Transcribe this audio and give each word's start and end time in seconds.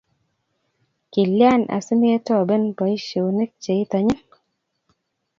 kilyan 1.11 1.61
asimetoben 1.77 2.63
boisionik 2.77 3.51
che 3.63 3.71
itanyin. 3.83 4.21